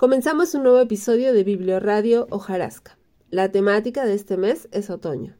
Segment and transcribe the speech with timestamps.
[0.00, 2.96] Comenzamos un nuevo episodio de Biblioradio Hojarasca.
[3.28, 5.36] La temática de este mes es otoño.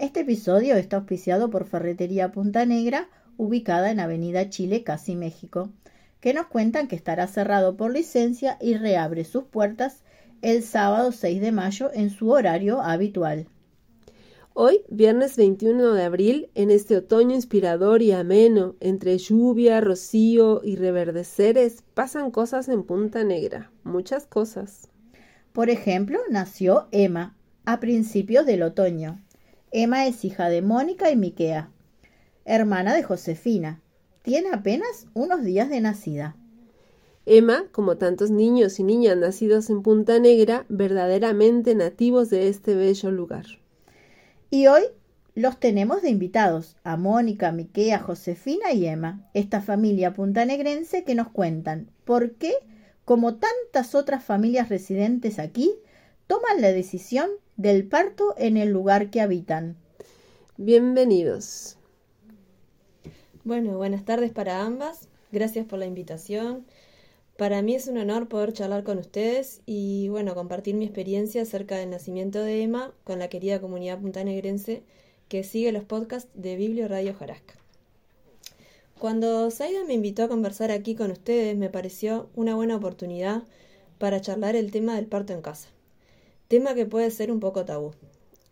[0.00, 5.70] Este episodio está auspiciado por Ferretería Punta Negra, ubicada en Avenida Chile, casi México,
[6.18, 10.02] que nos cuentan que estará cerrado por licencia y reabre sus puertas
[10.42, 13.46] el sábado 6 de mayo en su horario habitual.
[14.58, 20.76] Hoy, viernes 21 de abril, en este otoño inspirador y ameno, entre lluvia, rocío y
[20.76, 24.88] reverdeceres, pasan cosas en Punta Negra, muchas cosas.
[25.52, 29.22] Por ejemplo, nació Emma a principios del otoño.
[29.72, 31.70] Emma es hija de Mónica y Miquea,
[32.46, 33.82] hermana de Josefina.
[34.22, 36.34] Tiene apenas unos días de nacida.
[37.26, 43.10] Emma, como tantos niños y niñas nacidos en Punta Negra, verdaderamente nativos de este bello
[43.10, 43.44] lugar.
[44.50, 44.82] Y hoy
[45.34, 51.28] los tenemos de invitados a Mónica, Miquea, Josefina y Emma, esta familia puntanegrense que nos
[51.28, 52.54] cuentan por qué,
[53.04, 55.74] como tantas otras familias residentes aquí,
[56.26, 59.76] toman la decisión del parto en el lugar que habitan.
[60.56, 61.76] Bienvenidos.
[63.44, 65.08] Bueno, buenas tardes para ambas.
[65.32, 66.64] Gracias por la invitación.
[67.36, 71.76] Para mí es un honor poder charlar con ustedes y bueno, compartir mi experiencia acerca
[71.76, 74.82] del nacimiento de Emma con la querida comunidad puntanegrense
[75.28, 77.52] que sigue los podcasts de Biblio Radio Jarasca.
[78.98, 83.42] Cuando Saida me invitó a conversar aquí con ustedes, me pareció una buena oportunidad
[83.98, 85.68] para charlar el tema del parto en casa,
[86.48, 87.92] tema que puede ser un poco tabú.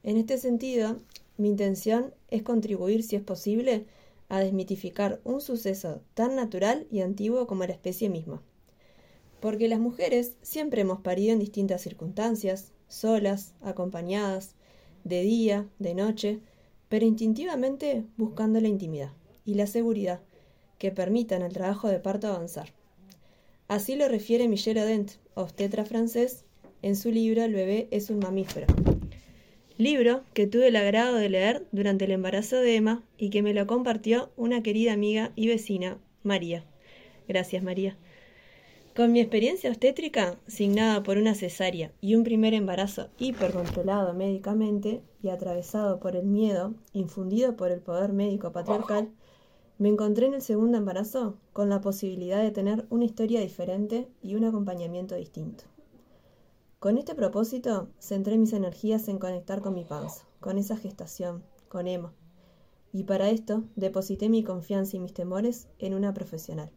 [0.02, 0.98] En este sentido,
[1.38, 3.86] mi intención es contribuir, si es posible,
[4.28, 8.42] a desmitificar un suceso tan natural y antiguo como la especie misma
[9.44, 14.54] porque las mujeres siempre hemos parido en distintas circunstancias, solas, acompañadas,
[15.04, 16.40] de día, de noche,
[16.88, 19.12] pero instintivamente buscando la intimidad
[19.44, 20.22] y la seguridad
[20.78, 22.72] que permitan al trabajo de parto avanzar.
[23.68, 26.46] Así lo refiere Michel Odent, obstetra francés,
[26.80, 28.66] en su libro El bebé es un mamífero.
[29.76, 33.52] Libro que tuve el agrado de leer durante el embarazo de Emma y que me
[33.52, 36.64] lo compartió una querida amiga y vecina, María.
[37.28, 37.98] Gracias, María.
[38.94, 45.30] Con mi experiencia obstétrica, signada por una cesárea y un primer embarazo hipercontrolado médicamente y
[45.30, 49.10] atravesado por el miedo infundido por el poder médico patriarcal,
[49.78, 54.36] me encontré en el segundo embarazo con la posibilidad de tener una historia diferente y
[54.36, 55.64] un acompañamiento distinto.
[56.78, 61.88] Con este propósito, centré mis energías en conectar con mi panza, con esa gestación, con
[61.88, 62.12] Emma.
[62.92, 66.70] Y para esto, deposité mi confianza y mis temores en una profesional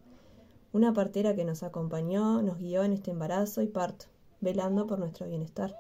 [0.78, 4.06] una partera que nos acompañó, nos guió en este embarazo y parto,
[4.42, 5.76] velando por nuestro bienestar.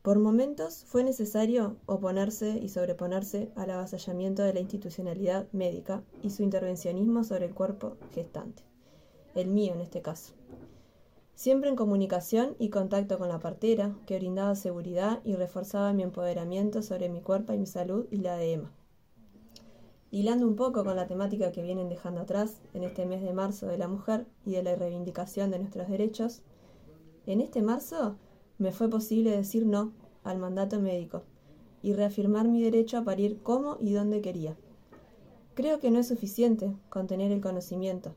[0.00, 6.42] Por momentos fue necesario oponerse y sobreponerse al avasallamiento de la institucionalidad médica y su
[6.42, 8.62] intervencionismo sobre el cuerpo gestante,
[9.34, 10.32] el mío en este caso.
[11.34, 16.80] Siempre en comunicación y contacto con la partera, que brindaba seguridad y reforzaba mi empoderamiento
[16.80, 18.72] sobre mi cuerpo y mi salud y la de Emma
[20.10, 23.66] hilando un poco con la temática que vienen dejando atrás en este mes de marzo
[23.66, 26.42] de la mujer y de la reivindicación de nuestros derechos,
[27.26, 28.16] en este marzo
[28.58, 29.92] me fue posible decir no
[30.24, 31.22] al mandato médico
[31.82, 34.56] y reafirmar mi derecho a parir como y donde quería.
[35.54, 38.14] Creo que no es suficiente con tener el conocimiento,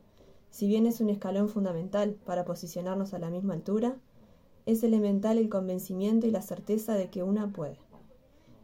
[0.54, 3.96] si bien es un escalón fundamental para posicionarnos a la misma altura,
[4.66, 7.76] es elemental el convencimiento y la certeza de que una puede.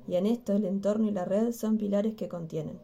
[0.07, 2.79] Y en esto el entorno y la red son pilares que contienen.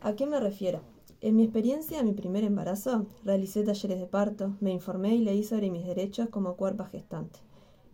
[0.00, 0.80] ¿A qué me refiero?
[1.20, 5.72] En mi experiencia, mi primer embarazo, realicé talleres de parto, me informé y leí sobre
[5.72, 7.40] mis derechos como cuerpo gestante.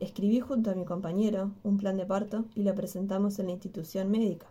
[0.00, 4.10] Escribí junto a mi compañero un plan de parto y lo presentamos en la institución
[4.10, 4.47] médica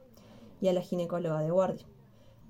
[0.61, 1.85] y a la ginecóloga de guardia.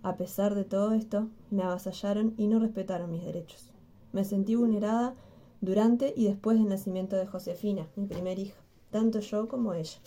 [0.03, 3.73] A pesar de todo esto, me avasallaron y no respetaron mis derechos.
[4.13, 5.15] Me sentí vulnerada
[5.59, 9.99] durante y después del nacimiento de Josefina, mi primer hija, tanto yo como ella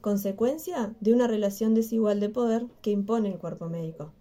[0.00, 4.12] consecuencia de una relación desigual de poder que impone el cuerpo médico,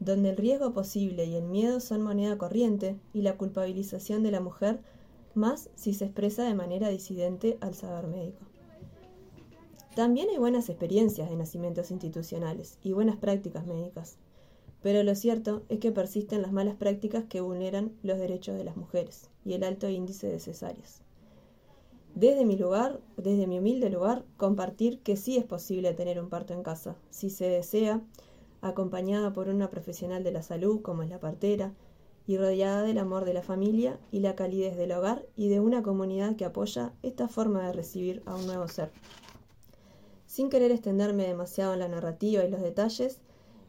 [0.00, 4.40] donde el riesgo posible y el miedo son moneda corriente y la culpabilización de la
[4.40, 4.80] mujer
[5.34, 8.44] más si se expresa de manera disidente al saber médico.
[9.94, 14.16] También hay buenas experiencias de nacimientos institucionales y buenas prácticas médicas,
[14.82, 18.76] pero lo cierto es que persisten las malas prácticas que vulneran los derechos de las
[18.76, 21.02] mujeres y el alto índice de cesáreas
[22.14, 26.54] desde mi lugar, desde mi humilde lugar, compartir que sí es posible tener un parto
[26.54, 28.00] en casa, si se desea,
[28.60, 31.72] acompañada por una profesional de la salud como es la partera,
[32.26, 35.82] y rodeada del amor de la familia y la calidez del hogar y de una
[35.82, 38.92] comunidad que apoya esta forma de recibir a un nuevo ser.
[40.26, 43.20] Sin querer extenderme demasiado en la narrativa y los detalles,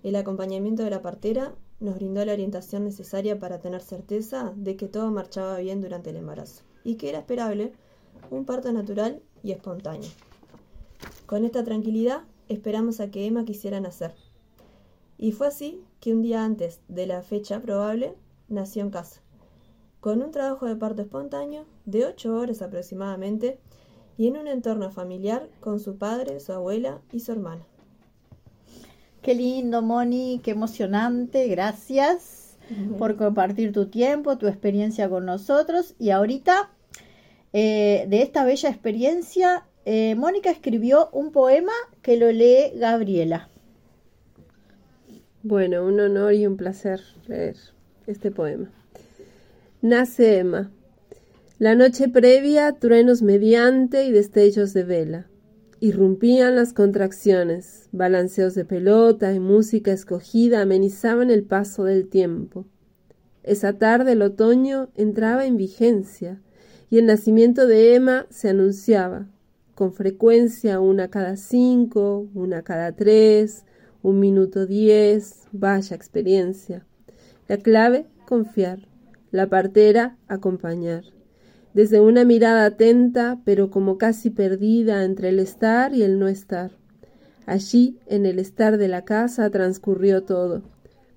[0.04, 4.88] el acompañamiento de la partera nos brindó la orientación necesaria para tener certeza de que
[4.88, 7.74] todo marchaba bien durante el embarazo y que era esperable
[8.32, 10.10] un parto natural y espontáneo.
[11.26, 14.14] Con esta tranquilidad esperamos a que Emma quisiera nacer.
[15.18, 18.16] Y fue así que un día antes de la fecha probable
[18.50, 19.22] nació en casa,
[20.00, 23.60] con un trabajo de parto espontáneo de ocho horas aproximadamente
[24.18, 27.66] y en un entorno familiar con su padre, su abuela y su hermana.
[29.22, 32.58] Qué lindo, Moni, qué emocionante, gracias
[32.98, 35.96] por compartir tu tiempo, tu experiencia con nosotros.
[36.00, 36.72] Y ahorita,
[37.54, 43.50] eh, de esta bella experiencia, eh, Mónica escribió un poema que lo lee Gabriela.
[45.44, 47.58] Bueno, un honor y un placer leer
[48.08, 48.72] este poema.
[49.82, 50.72] Nace Emma.
[51.60, 55.28] La noche previa, truenos mediante y destellos de vela.
[55.80, 62.66] Irrumpían las contracciones, balanceos de pelota y música escogida amenizaban el paso del tiempo.
[63.44, 66.42] Esa tarde el otoño entraba en vigencia
[66.94, 69.26] y el nacimiento de Emma se anunciaba,
[69.74, 73.66] con frecuencia una cada cinco, una cada tres,
[74.04, 76.86] un minuto diez, vaya experiencia.
[77.48, 78.88] La clave, confiar,
[79.32, 81.06] la partera, acompañar
[81.74, 86.78] desde una mirada atenta, pero como casi perdida entre el estar y el no estar.
[87.48, 90.62] Allí, en el estar de la casa, transcurrió todo.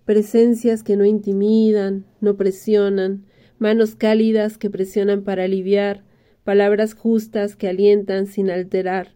[0.07, 3.27] Presencias que no intimidan, no presionan,
[3.59, 6.05] manos cálidas que presionan para aliviar,
[6.45, 9.15] palabras justas que alientan sin alterar,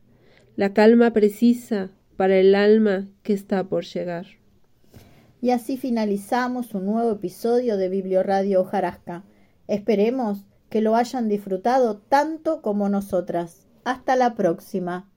[0.57, 4.27] la calma precisa para el alma que está por llegar.
[5.41, 9.25] Y así finalizamos un nuevo episodio de Biblioradio Hojarasca.
[9.69, 13.67] Esperemos que lo hayan disfrutado tanto como nosotras.
[13.85, 15.10] Hasta la próxima.